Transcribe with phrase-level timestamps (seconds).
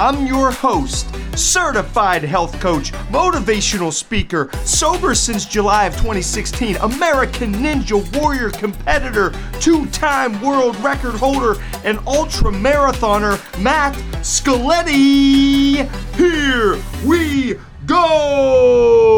[0.00, 8.00] I'm your host, certified health coach, motivational speaker, sober since July of 2016, American Ninja
[8.18, 13.92] Warrior competitor, two time world record holder, and ultra marathoner, Matt
[14.22, 15.86] Scaletti.
[16.16, 19.09] Here we go!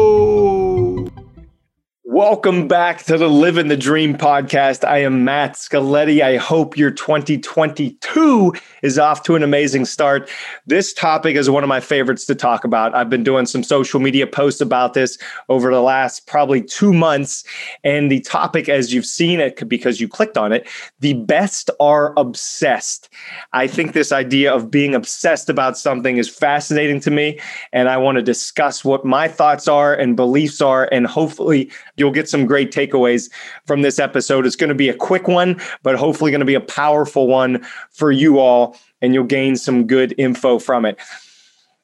[2.13, 4.87] Welcome back to the Living the Dream podcast.
[4.87, 6.21] I am Matt Scaletti.
[6.21, 8.53] I hope your 2022
[8.83, 10.29] is off to an amazing start.
[10.67, 12.93] This topic is one of my favorites to talk about.
[12.93, 15.17] I've been doing some social media posts about this
[15.49, 17.43] over the last probably two months.
[17.83, 20.67] And the topic, as you've seen it because you clicked on it,
[20.99, 23.09] the best are obsessed.
[23.53, 27.39] I think this idea of being obsessed about something is fascinating to me.
[27.71, 30.87] And I want to discuss what my thoughts are and beliefs are.
[30.91, 31.71] And hopefully,
[32.03, 33.31] you'll get some great takeaways
[33.65, 34.45] from this episode.
[34.45, 37.65] It's going to be a quick one, but hopefully, going to be a powerful one
[37.91, 40.97] for you all and you'll gain some good info from it.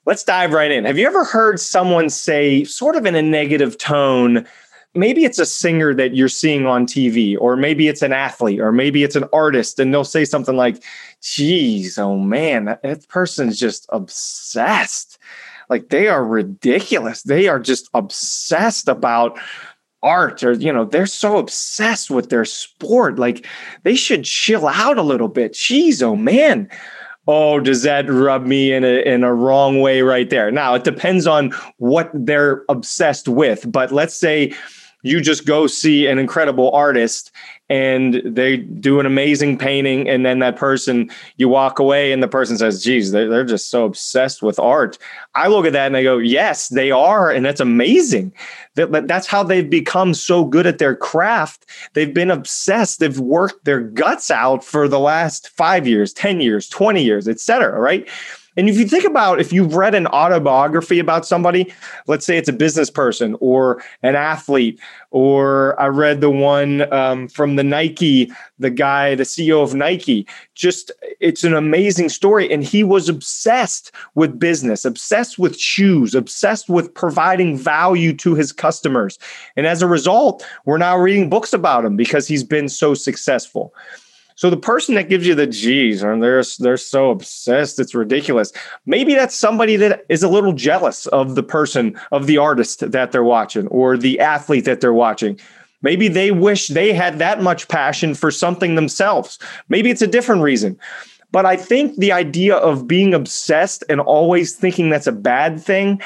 [0.06, 0.86] Let's dive right in.
[0.86, 4.48] Have you ever heard someone say, sort of in a negative tone,
[4.96, 8.72] maybe it's a singer that you're seeing on TV, or maybe it's an athlete, or
[8.72, 10.82] maybe it's an artist, and they'll say something like,
[11.22, 15.20] geez, oh man, that, that person's just obsessed.
[15.70, 17.22] Like they are ridiculous.
[17.22, 19.38] They are just obsessed about
[20.02, 23.46] art or you know they're so obsessed with their sport like
[23.84, 26.70] they should chill out a little bit jeez oh man
[27.30, 30.52] oh, does that rub me in a in a wrong way right there?
[30.52, 34.54] Now it depends on what they're obsessed with, but let's say
[35.04, 37.32] you just go see an incredible artist
[37.70, 42.28] and they do an amazing painting and then that person you walk away and the
[42.28, 44.98] person says geez they're, just so obsessed with art.
[45.36, 48.34] I look at that and i go yes they are and that's amazing.
[48.76, 51.66] That, that's how they've become so good at their craft.
[51.94, 53.00] They've been obsessed.
[53.00, 57.80] They've worked their guts out for the last five years 10 years 20 years etc
[57.80, 58.08] right
[58.58, 61.72] and if you think about if you've read an autobiography about somebody,
[62.08, 64.80] let's say it's a business person or an athlete,
[65.12, 70.28] or I read the one um, from the Nike, the guy, the CEO of Nike.
[70.56, 72.52] Just it's an amazing story.
[72.52, 78.52] And he was obsessed with business, obsessed with shoes, obsessed with providing value to his
[78.52, 79.20] customers.
[79.56, 83.74] And as a result, we're now reading books about him because he's been so successful.
[84.40, 88.54] So the person that gives you the G's, and they're they're so obsessed, it's ridiculous.
[88.86, 93.12] Maybe that's somebody that is a little jealous of the person, of the artist that
[93.12, 95.38] they're watching, or the athlete that they're watching.
[95.82, 99.40] Maybe they wish they had that much passion for something themselves.
[99.68, 100.80] Maybe it's a different reason.
[101.34, 106.02] But I think the idea of being obsessed and always thinking that's a bad thing,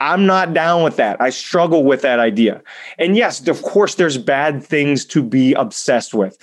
[0.00, 1.20] I'm not down with that.
[1.20, 2.64] I struggle with that idea.
[2.98, 6.36] And yes, of course, there's bad things to be obsessed with.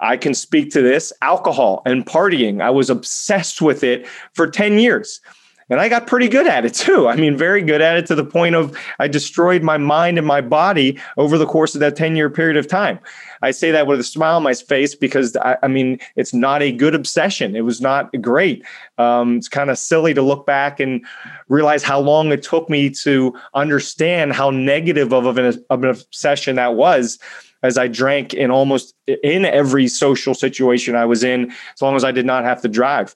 [0.00, 2.60] I can speak to this alcohol and partying.
[2.60, 5.20] I was obsessed with it for 10 years.
[5.68, 7.08] And I got pretty good at it too.
[7.08, 10.26] I mean, very good at it to the point of I destroyed my mind and
[10.26, 13.00] my body over the course of that 10 year period of time.
[13.42, 16.62] I say that with a smile on my face because I, I mean, it's not
[16.62, 17.56] a good obsession.
[17.56, 18.64] It was not great.
[18.98, 21.04] Um, it's kind of silly to look back and
[21.48, 26.56] realize how long it took me to understand how negative of an, of an obsession
[26.56, 27.18] that was
[27.66, 32.04] as I drank in almost in every social situation I was in, as long as
[32.04, 33.14] I did not have to drive.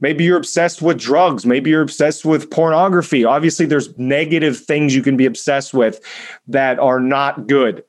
[0.00, 1.46] Maybe you're obsessed with drugs.
[1.46, 3.24] Maybe you're obsessed with pornography.
[3.24, 6.00] Obviously, there's negative things you can be obsessed with
[6.48, 7.84] that are not good.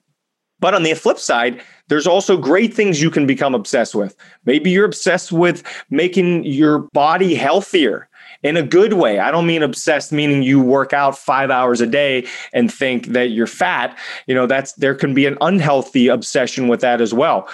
[0.59, 4.15] But on the flip side, there's also great things you can become obsessed with.
[4.45, 8.07] Maybe you're obsessed with making your body healthier
[8.43, 9.19] in a good way.
[9.19, 13.31] I don't mean obsessed, meaning you work out five hours a day and think that
[13.31, 13.97] you're fat.
[14.27, 17.47] You know, that's there can be an unhealthy obsession with that as well.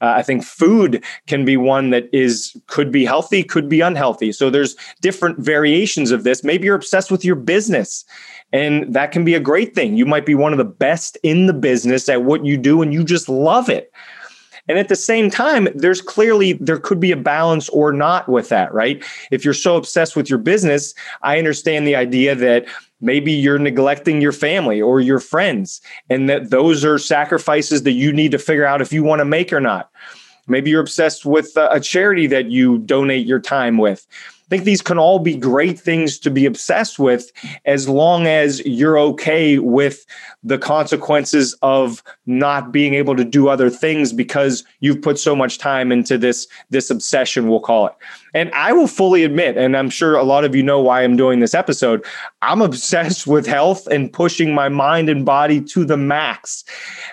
[0.00, 4.30] Uh, I think food can be one that is could be healthy, could be unhealthy.
[4.30, 6.44] So there's different variations of this.
[6.44, 8.04] Maybe you're obsessed with your business,
[8.52, 9.96] and that can be a great thing.
[9.96, 12.92] You might be one of the best in the business at what you do, and
[12.92, 13.90] you just love it.
[14.68, 18.48] And at the same time, there's clearly there could be a balance or not with
[18.48, 19.04] that, right?
[19.30, 22.66] If you're so obsessed with your business, I understand the idea that
[23.00, 25.80] maybe you're neglecting your family or your friends
[26.10, 29.24] and that those are sacrifices that you need to figure out if you want to
[29.24, 29.90] make or not.
[30.48, 34.06] Maybe you're obsessed with uh, a charity that you donate your time with.
[34.48, 37.32] Think these can all be great things to be obsessed with
[37.64, 40.06] as long as you're okay with
[40.44, 45.58] the consequences of not being able to do other things because you've put so much
[45.58, 47.94] time into this this obsession we'll call it.
[48.34, 51.16] And i will fully admit and i'm sure a lot of you know why i'm
[51.16, 52.04] doing this episode
[52.42, 56.64] i'm obsessed with health and pushing my mind and body to the max.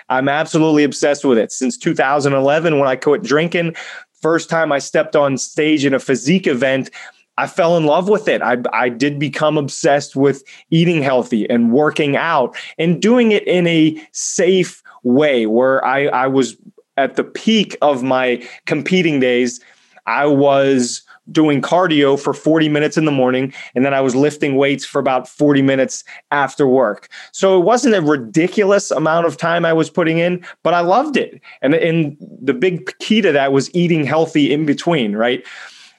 [0.08, 1.50] I'm absolutely obsessed with it.
[1.50, 3.74] Since 2011 when i quit drinking
[4.22, 6.90] first time i stepped on stage in a physique event
[7.36, 8.42] I fell in love with it.
[8.42, 13.66] I, I did become obsessed with eating healthy and working out and doing it in
[13.66, 16.56] a safe way where I, I was
[16.96, 19.60] at the peak of my competing days.
[20.06, 21.02] I was
[21.32, 24.98] doing cardio for 40 minutes in the morning and then I was lifting weights for
[24.98, 27.08] about 40 minutes after work.
[27.32, 31.16] So it wasn't a ridiculous amount of time I was putting in, but I loved
[31.16, 31.40] it.
[31.62, 35.44] And and the big key to that was eating healthy in between, right?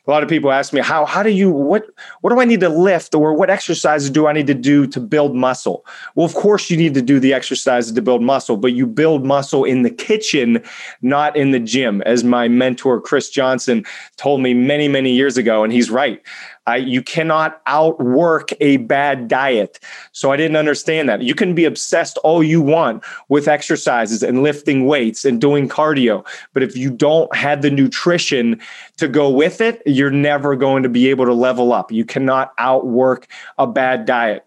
[0.07, 1.85] A lot of people ask me how how do you what
[2.21, 4.99] what do I need to lift or what exercises do I need to do to
[4.99, 5.85] build muscle?
[6.15, 9.25] Well, of course you need to do the exercises to build muscle, but you build
[9.25, 10.61] muscle in the kitchen,
[11.01, 13.85] not in the gym, as my mentor Chris Johnson
[14.17, 16.21] told me many many years ago and he's right.
[16.67, 19.79] I, you cannot outwork a bad diet.
[20.11, 21.21] So I didn't understand that.
[21.21, 26.25] You can be obsessed all you want with exercises and lifting weights and doing cardio.
[26.53, 28.59] But if you don't have the nutrition
[28.97, 31.91] to go with it, you're never going to be able to level up.
[31.91, 33.27] You cannot outwork
[33.57, 34.45] a bad diet.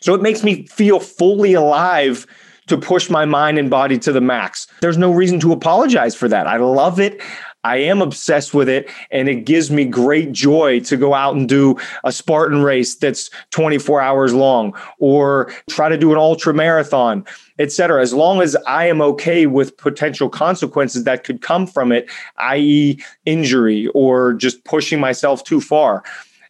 [0.00, 2.26] So it makes me feel fully alive
[2.68, 4.66] to push my mind and body to the max.
[4.80, 6.46] There's no reason to apologize for that.
[6.46, 7.20] I love it.
[7.64, 11.48] I am obsessed with it and it gives me great joy to go out and
[11.48, 17.24] do a Spartan race that's 24 hours long or try to do an ultra marathon,
[17.58, 18.02] etc.
[18.02, 22.98] As long as I am okay with potential consequences that could come from it, i.e.
[23.26, 26.02] injury or just pushing myself too far.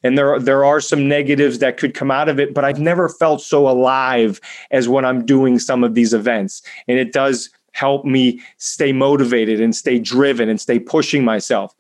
[0.05, 3.09] And there, there are some negatives that could come out of it, but I've never
[3.09, 6.63] felt so alive as when I'm doing some of these events.
[6.89, 11.75] And it does help me stay motivated and stay driven and stay pushing myself.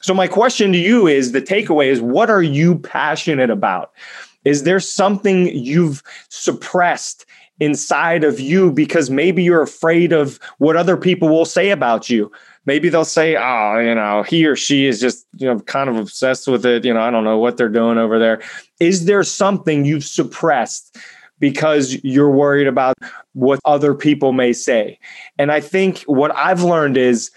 [0.00, 3.92] So, my question to you is the takeaway is what are you passionate about?
[4.44, 7.24] Is there something you've suppressed
[7.60, 12.30] inside of you because maybe you're afraid of what other people will say about you?
[12.66, 15.96] Maybe they'll say, oh, you know, he or she is just, you know, kind of
[15.96, 16.84] obsessed with it.
[16.84, 18.40] You know, I don't know what they're doing over there.
[18.80, 20.98] Is there something you've suppressed
[21.38, 22.96] because you're worried about
[23.32, 24.98] what other people may say.
[25.38, 27.30] And I think what I've learned is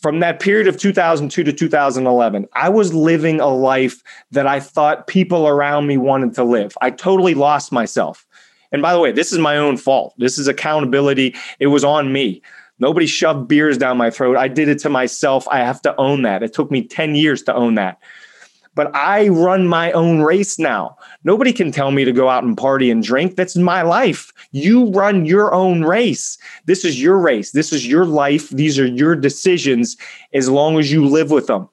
[0.00, 5.06] from that period of 2002 to 2011, I was living a life that I thought
[5.06, 6.76] people around me wanted to live.
[6.80, 8.26] I totally lost myself.
[8.72, 10.14] And by the way, this is my own fault.
[10.16, 11.34] This is accountability.
[11.58, 12.40] It was on me.
[12.78, 14.38] Nobody shoved beers down my throat.
[14.38, 15.46] I did it to myself.
[15.48, 16.42] I have to own that.
[16.42, 17.98] It took me 10 years to own that
[18.74, 20.96] but I run my own race now.
[21.24, 23.36] Nobody can tell me to go out and party and drink.
[23.36, 24.32] That's my life.
[24.52, 26.38] You run your own race.
[26.66, 27.52] This is your race.
[27.52, 28.48] This is your life.
[28.50, 29.96] These are your decisions
[30.32, 31.68] as long as you live with them.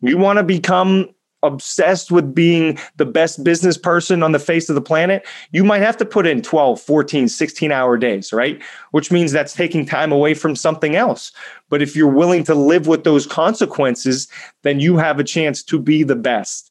[0.00, 1.08] You want to become
[1.42, 5.82] obsessed with being the best business person on the face of the planet, you might
[5.82, 8.62] have to put in 12, 14, 16 hour days, right?
[8.90, 11.32] Which means that's taking time away from something else.
[11.68, 14.28] But if you're willing to live with those consequences,
[14.62, 16.70] then you have a chance to be the best.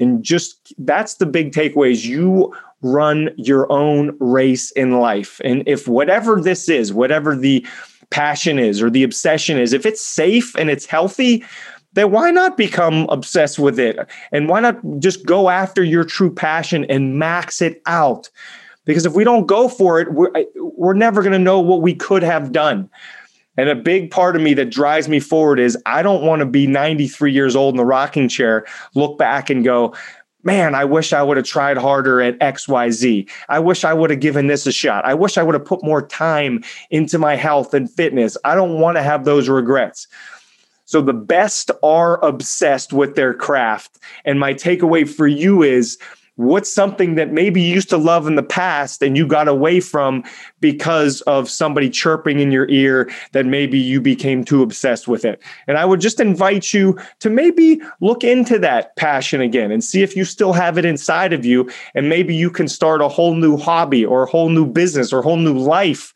[0.00, 2.04] And just that's the big takeaways.
[2.04, 5.40] You run your own race in life.
[5.44, 7.66] And if whatever this is, whatever the
[8.10, 11.44] passion is or the obsession is, if it's safe and it's healthy,
[11.94, 13.98] then why not become obsessed with it?
[14.30, 18.28] And why not just go after your true passion and max it out?
[18.84, 21.94] Because if we don't go for it, we're, we're never going to know what we
[21.94, 22.88] could have done.
[23.58, 26.46] And a big part of me that drives me forward is I don't want to
[26.46, 28.64] be 93 years old in the rocking chair,
[28.94, 29.94] look back and go,
[30.44, 33.28] man, I wish I would have tried harder at XYZ.
[33.48, 35.04] I wish I would have given this a shot.
[35.04, 38.36] I wish I would have put more time into my health and fitness.
[38.44, 40.06] I don't want to have those regrets.
[40.88, 43.98] So the best are obsessed with their craft.
[44.24, 45.98] And my takeaway for you is
[46.36, 49.80] what's something that maybe you used to love in the past and you got away
[49.80, 50.24] from
[50.60, 55.42] because of somebody chirping in your ear that maybe you became too obsessed with it.
[55.66, 60.02] And I would just invite you to maybe look into that passion again and see
[60.02, 61.68] if you still have it inside of you.
[61.94, 65.18] And maybe you can start a whole new hobby or a whole new business or
[65.18, 66.14] a whole new life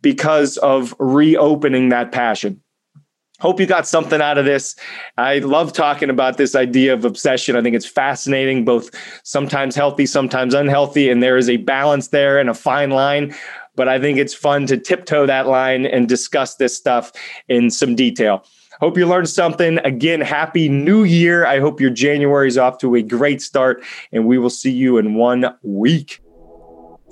[0.00, 2.62] because of reopening that passion.
[3.40, 4.76] Hope you got something out of this.
[5.16, 7.56] I love talking about this idea of obsession.
[7.56, 8.90] I think it's fascinating, both
[9.22, 13.34] sometimes healthy, sometimes unhealthy, and there is a balance there and a fine line.
[13.76, 17.12] But I think it's fun to tiptoe that line and discuss this stuff
[17.48, 18.44] in some detail.
[18.78, 19.78] Hope you learned something.
[19.78, 21.46] Again, happy new year.
[21.46, 23.82] I hope your January is off to a great start,
[24.12, 26.19] and we will see you in one week.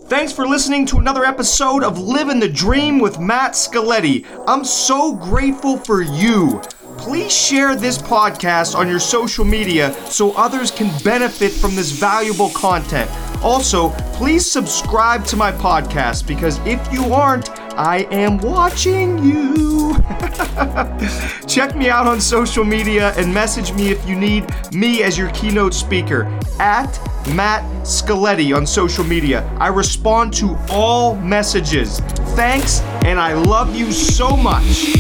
[0.09, 4.25] Thanks for listening to another episode of Living the Dream with Matt Scaletti.
[4.47, 6.63] I'm so grateful for you.
[6.97, 12.49] Please share this podcast on your social media so others can benefit from this valuable
[12.51, 13.11] content.
[13.43, 19.93] Also, please subscribe to my podcast because if you aren't, I am watching you.
[21.47, 25.31] Check me out on social media and message me if you need me as your
[25.33, 26.25] keynote speaker
[26.59, 26.99] at
[27.35, 29.47] Matt Scaletti on social media.
[29.59, 32.01] I respond to all messages.
[32.35, 34.95] Thanks, and I love you so much.